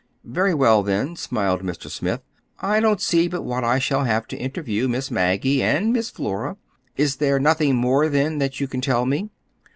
"Very 0.25 0.55
well, 0.55 0.81
then," 0.81 1.15
smiled 1.15 1.61
Mr. 1.61 1.87
Smith. 1.87 2.21
"I 2.59 2.79
don't 2.79 2.99
see 2.99 3.27
but 3.27 3.43
what 3.43 3.63
I 3.63 3.77
shall 3.77 4.03
have 4.03 4.25
to 4.29 4.35
interview 4.35 4.87
Miss 4.87 5.11
Maggie, 5.11 5.61
and 5.61 5.93
Miss 5.93 6.09
Flora. 6.09 6.57
Is 6.97 7.17
there 7.17 7.37
nothing 7.39 7.75
more, 7.75 8.09
then, 8.09 8.39
that 8.39 8.59
you 8.59 8.67
can 8.67 8.81
tell 8.81 9.05
me?" 9.05 9.29